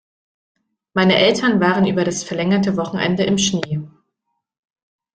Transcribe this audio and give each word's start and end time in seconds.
Meine 0.95 1.15
Eltern 1.15 1.59
waren 1.59 1.85
über 1.85 2.03
das 2.03 2.23
verlängerte 2.23 2.75
Wochenende 2.75 3.23
im 3.23 3.37
Schnee. 3.37 3.81